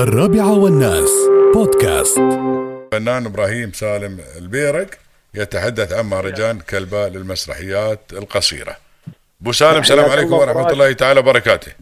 [0.00, 1.10] الرابعة والناس
[1.54, 4.86] بودكاست الفنان إبراهيم سالم البيرق
[5.34, 8.76] يتحدث عن مهرجان كلبة للمسرحيات القصيرة.
[9.42, 10.70] أبو سالم السلام عليكم الله ورحمة.
[10.70, 11.72] الله تعالى وبركاته.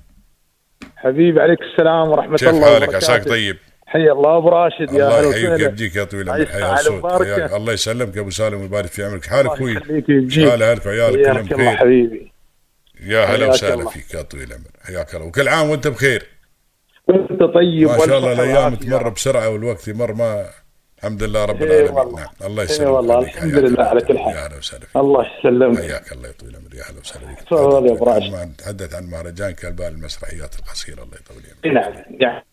[0.97, 5.19] حبيبي عليك السلام ورحمة كيف الله حالك؟ وبركاته عساك طيب؟ حيا الله أبو راشد يا
[5.21, 7.23] الله يحييك يبجيك يا طويل العمر حيا الصوت.
[7.23, 7.53] حياك.
[7.53, 10.87] الله يسلمك يا أبو سالم ويبارك في عمرك حالك الله كويس يخليك ويجيك حال أهلك
[10.87, 12.33] وعيالك كلهم بخير حبيبي
[13.01, 13.89] يا هلا وسهلا.
[13.89, 16.38] فيك يا طويل العمر حياك الله وكل عام وأنت بخير
[17.09, 18.75] وانت طيب ما شاء الله الأيام.
[18.75, 20.45] تمر بسرعة والوقت يمر ما
[20.99, 22.21] الحمد لله رب إيه العالمين والله.
[22.21, 23.19] نعم الله إيه يسلمك والله،.
[23.19, 23.85] الحمد لله.
[23.85, 24.35] على كل حال.
[24.35, 27.41] يا هلا وسهلا فيك الله يسلمك حياك الله يا طويل العمر يا هلا وسهلا فيك
[27.41, 28.31] تفضل يا.
[28.31, 32.45] ما نتحدث عن مهرجان كلباء المسرحيات القصيرة الله يطول عمرك إيه نعم يعني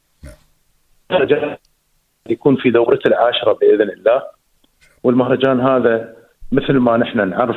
[1.12, 1.58] مهرجان
[2.30, 4.24] يكون في دورته العاشرة بإذن الله
[5.04, 6.16] والمهرجان هذا
[6.52, 7.56] مثل ما نحن نعرف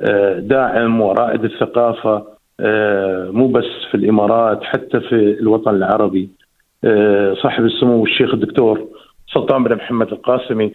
[0.00, 2.35] آه، داعم ورائد الثقافة آه،
[3.30, 6.30] مو بس في الإمارات حتى في الوطن العربي
[6.84, 8.88] آه، صاحب السمو الشيخ الدكتور
[9.34, 10.72] سلطان بن محمد القاسمي.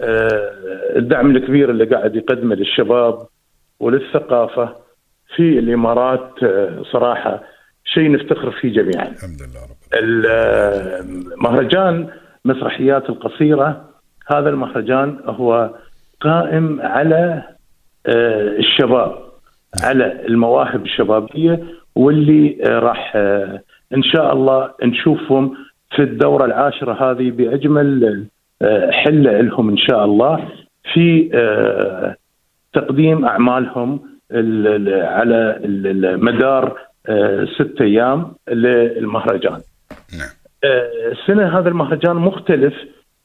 [0.00, 0.52] آه،
[0.96, 3.26] الدعم الكبير اللي قاعد يقدمه للشباب
[3.80, 4.74] وللثقافة
[5.36, 7.42] في الإمارات آه، صراحة
[7.84, 9.78] شيء نفتخر فيه جميعا الحمد لله رب.
[11.34, 12.08] المهرجان
[12.44, 13.88] مسرحيات القصيرة
[14.26, 15.70] هذا المهرجان هو
[16.20, 17.42] قائم على
[18.06, 19.27] آه، الشباب
[19.82, 21.62] على المواهب الشبابية
[21.96, 23.60] واللي آه، راح آه،
[23.94, 25.54] إن شاء الله نشوفهم
[25.96, 28.24] في الدورة العاشرة هذه بأجمل
[28.62, 30.48] آه، حلة لهم إن شاء الله
[30.92, 32.16] في آه،
[32.72, 33.24] تقديم
[34.68, 35.60] ال- على
[37.08, 39.60] آه، ست أيام للمهرجان.
[40.18, 40.28] نعم.
[40.64, 42.74] آه، السنة هذا المهرجان مختلف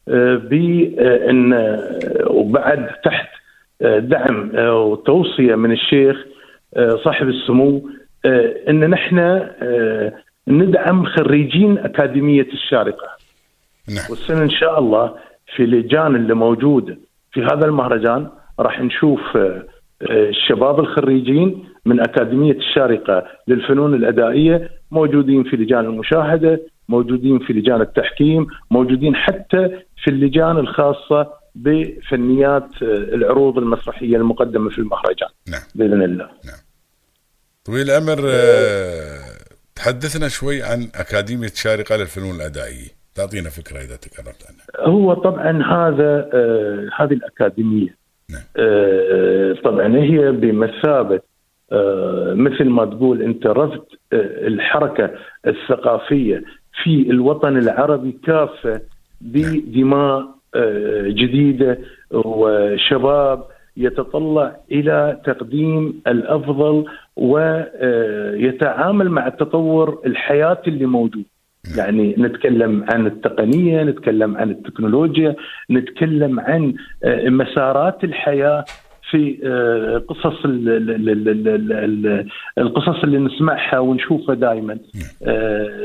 [0.09, 3.27] آه، بان آه، وبعد تحت
[3.81, 6.32] آه، دعم آه، وتوصية من الشيخ آه،
[7.03, 7.89] صاحب السمو
[8.25, 10.13] آه، إن نحن آه،
[10.47, 13.07] ندعم خريجين أكاديمية الشارقة.
[13.89, 14.05] نعم.
[14.09, 15.15] والسنة إن شاء الله
[15.55, 16.97] في اللجان اللي موجوده
[17.31, 19.63] في هذا المهرجان راح نشوف آه،
[20.01, 28.47] الشباب الخريجين من أكاديمية الشارقة للفنون الأدائية موجودين في لجان المشاهدة، موجودين في لجان التحكيم،
[28.71, 29.69] موجودين حتى
[30.03, 35.29] في اللجان الخاصة بفنيات العروض المسرحية المقدمة في المهرجان.
[35.51, 35.61] نعم.
[35.75, 36.29] بإذن الله.
[37.65, 39.19] طويل العمر آه،
[39.75, 42.87] تحدثنا شوي عن أكاديمية شارقة للفنون الأدائية.
[43.15, 44.87] تعطينا فكرة إذا تكرمت عنها.
[44.89, 47.95] هو طبعا هذا آه هذه الأكاديمية
[48.29, 48.41] نعم.
[48.57, 51.19] آه طبعا هي بمثابة
[51.71, 55.11] آه مثل ما تقول أنت رفض آه الحركة
[55.47, 56.43] الثقافية
[56.83, 58.81] في الوطن العربي كافة
[59.21, 61.79] بدماء آه جديدة
[62.11, 66.85] وشباب يتطلع إلى تقديم الأفضل
[67.15, 71.23] ويتعامل مع التطور الحياتي اللي موجود.
[71.77, 75.35] يعني نتكلم عن التقنية، نتكلم عن التكنولوجيا،
[75.71, 76.73] نتكلم عن
[77.03, 78.65] آه، مسارات الحياة
[79.11, 84.77] في آه، قصص ال- ال- ال- ال- ال- ال- القصص اللي نسمعها ونشوفها دائما.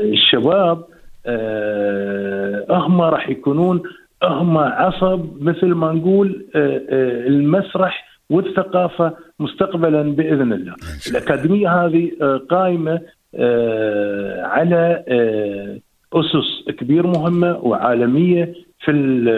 [0.03, 0.83] الشباب
[1.25, 3.81] آه، هم راح يكونون
[4.23, 10.73] هم عصب مثل ما نقول آه، آه، المسرح والثقافه مستقبلا باذن الله.
[11.11, 12.99] الاكاديميه هذه آه، قائمه
[13.35, 15.79] آه، على آه،
[16.13, 19.29] اسس كبير مهمه وعالميه في ال-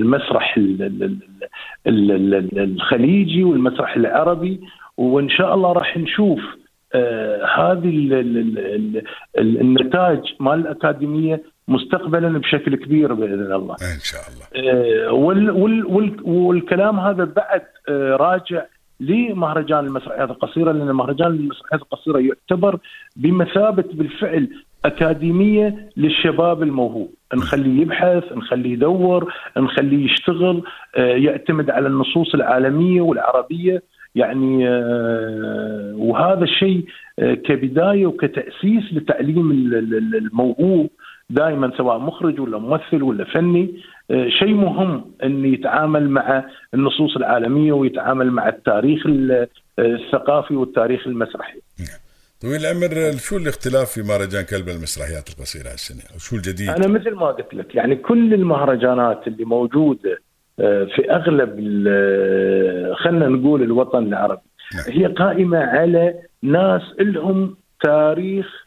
[0.00, 1.02] المسرح ال- ال-
[1.86, 4.60] ال- ال- ال- الخليجي والمسرح العربي
[4.96, 6.40] وان شاء الله راح نشوف
[6.94, 9.02] آه، هذه ال- ال- ال- ال-
[9.38, 13.74] ال- النتاج مال الاكاديميه مستقبلا بشكل كبير بإذن الله.
[13.74, 14.72] إن شاء الله.
[14.72, 18.64] آه، وال وال وال والكلام هذا بعد آه، راجع
[19.00, 22.78] لمهرجان المسرحيات القصيره لأن مهرجان المسرحيات القصيره يعتبر
[23.16, 24.48] بمثابة بالفعل
[24.84, 30.62] أكاديمية للشباب الموهوب، نخليه يبحث، نخليه يدور، نخليه يشتغل،
[30.96, 33.82] آه، يعتمد على النصوص العالمية والعربية،
[34.14, 34.68] يعني
[35.94, 36.84] وهذا الشيء
[37.18, 40.90] كبداية وكتأسيس لتعليم ال- ال- ال- الموهوب
[41.32, 43.74] دائما سواء مخرج ولا ممثل ولا فني
[44.10, 49.46] آه، شيء مهم ان يتعامل مع النصوص العالمية ويتعامل مع التاريخ ال-
[49.78, 51.58] الثقافي والتاريخ المسرحي.
[52.42, 57.14] طويل العمر شو الاختلاف في مهرجان كلبة المسرحيات القصيرة هالسنة أو شو الجديد أنا مثل
[57.14, 60.18] ما قلت لك يعني كل المهرجانات اللي موجودة
[60.60, 64.40] آه، في أغلب ال- خلينا نقول الوطن العربي
[64.74, 64.84] نعم.
[64.88, 68.61] هي قائمة على ناس لهم تاريخ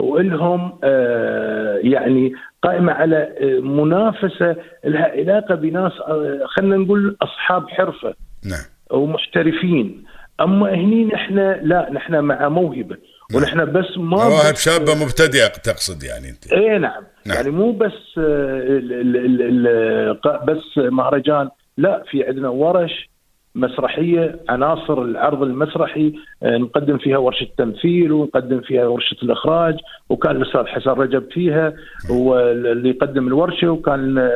[0.00, 2.32] وإلهم آه، يعني
[2.62, 8.14] قائمة على آه، منافسة لها علاقة بناس آه، خلينا نقول أصحاب حرفة
[8.44, 8.64] نعم.
[8.90, 10.04] ومحترفين.
[10.40, 12.96] أما هني نحن لا نحن مع موهبة.
[13.34, 16.52] ونحن بس ما مواهب شابة مبتدئة تقصد يعني أنت.
[16.52, 16.80] اي نعم.
[16.80, 17.02] نعم.
[17.26, 20.14] نعم يعني مو بس ال ال ال
[20.46, 21.48] بس مهرجان.
[21.78, 23.10] لا في عندنا ورش
[23.56, 29.74] مسرحية عناصر العرض المسرحي آه، نقدم فيها ورشة تمثيل ونقدم فيها ورشة الإخراج
[30.08, 31.74] وكان الأستاذ حسن رجب فيها
[32.10, 34.30] هو اللي يقدم الورشة وكان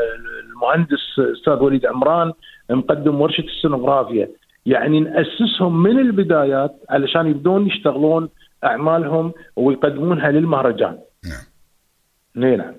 [0.44, 2.32] المهندس أستاذ وليد عمران
[2.70, 4.28] مقدم ورشة السينوغرافيا.
[4.67, 8.28] يعني نأسسهم من البدايات علشان يبدون يشتغلون
[8.64, 10.99] أعمالهم ويقدمونها للمهرجان.
[11.25, 12.44] نعم.
[12.44, 12.75] اي نعم.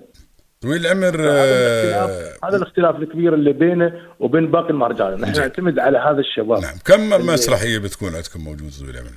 [0.62, 5.40] طويل العمر هذا آه، الاختلاف هذا الاختلاف الكبير اللي بينه وبين باقي المهرجانات نحن.
[5.40, 6.62] نعتمد على هذا الشباب.
[6.62, 6.74] نعم.
[6.84, 9.08] كم مسرحية بتكون عندكم موجود طويل العمر؟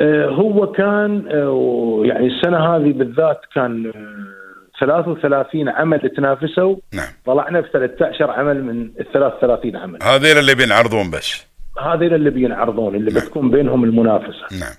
[0.00, 4.42] آه هو كان آه يعني السنة هذه بالذات كان آه
[4.80, 6.76] 33 عمل تنافسوا.
[6.92, 7.08] نعم.
[7.26, 10.02] طلعنا ب 13 عمل من ال 33 عمل.
[10.02, 11.46] هذيل اللي بينعرضون بس.
[11.78, 14.58] هذول اللي بينعرضون اللي بتكون بينهم المنافسة.
[14.60, 14.74] نعم.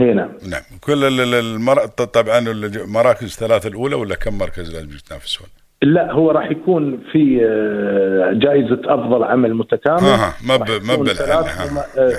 [0.00, 0.28] اي نعم.
[0.50, 0.62] نعم.
[0.80, 1.86] كل ال- ال- المر...
[1.86, 5.46] طبعا المراكز الثلاثه الأولى ولا كم مركز لازم يتنافسون؟
[5.82, 9.98] لا هو راح يكون في آه، جائزة أفضل عمل متكامل.
[10.04, 12.12] آها، ما ب- ما ثلاث آه،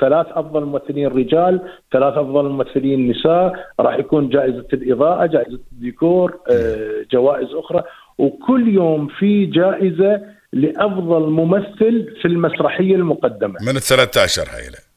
[0.00, 1.60] ثلاث أفضل ممثلين رجال
[1.92, 3.72] ثلاث أفضل ممثلين نساء.
[3.80, 7.82] راح يكون جائزة الإضاءة جائزة الديكور آه، جوائز أخرى.
[8.18, 10.20] وكل يوم في جائزة
[10.52, 13.54] لأفضل ممثل في المسرحية المقدمة.
[13.62, 14.89] من ال 13 هاي.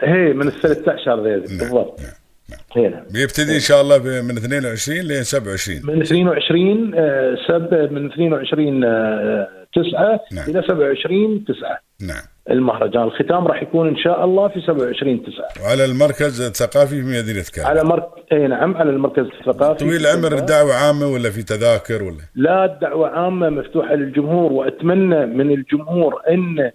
[0.00, 2.00] هي من ال 13 ذي بالضبط.
[2.00, 2.10] نعم
[2.50, 2.84] نعم.
[2.86, 8.84] هنا بيبتدي إن شاء الله من 22 لين 27 من 22 آه، سب من 22
[8.84, 10.44] آه، 9 نعم.
[10.48, 12.22] إلى 27 9 نعم.
[12.50, 17.44] المهرجان الختام راح يكون إن شاء الله في 27 9 وعلى المركز الثقافي في مدينة
[17.54, 22.02] كامل على مركز إي نعم على المركز الثقافي طويل العمر دعوة عامة ولا في تذاكر
[22.02, 26.70] ولا؟ لا الدعوة عامة مفتوحة للجمهور وأتمنى من الجمهور إن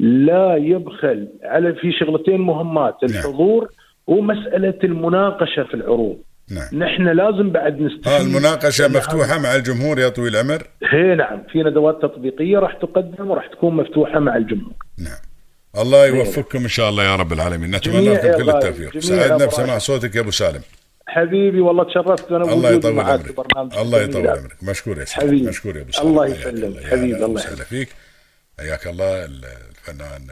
[0.00, 3.68] لا يبخل على في شغلتين مهمات الحضور
[4.06, 6.18] ومسألة المناقشة في العروض.
[6.50, 6.82] نعم.
[6.82, 11.42] نحن لازم بعد نستفيد ها المناقشة من مفتوحة مع الجمهور يا طويل العمر؟ هي نعم
[11.52, 14.74] في ندوات تطبيقية راح تقدم وراح تكون مفتوحة مع الجمهور.
[14.98, 15.18] نعم.
[15.82, 17.70] الله يوفقكم إن شاء الله يا رب العالمين.
[17.70, 18.98] نتمنى لكم كل التوفيق.
[18.98, 19.78] سعدنا بسماع.
[19.78, 20.60] صوتك يا أبو سالم.
[21.06, 23.34] حبيبي والله تشرفت أنا الله يطول عمرك.
[23.56, 24.02] الله.
[24.02, 24.56] يطول عمرك.
[24.62, 25.48] مشكور يا سيدي.
[25.48, 26.08] مشكور يا أبو سالم.
[26.08, 26.84] الله يسلمك.
[26.84, 27.88] حبيبي، الله وسهلا فيك.
[28.60, 29.28] حياك الله.
[29.80, 30.26] الفنان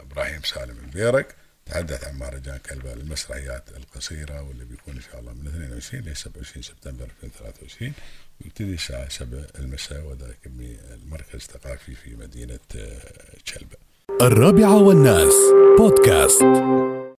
[0.00, 1.34] إبراهيم سالم البيرك
[1.66, 6.62] تحدث عن مهرجان كلبة المسرحيات القصيرة واللي بيكون إن شاء الله من 22 ل 27
[6.62, 7.92] سبتمبر 2023
[8.40, 13.00] ويبتدي الساعة 7 المساء وذلك بالمركز الثقافي في مدينة آه،
[13.44, 13.76] شلبة
[14.20, 15.34] الرابعة والناس
[15.78, 16.99] بودكاست.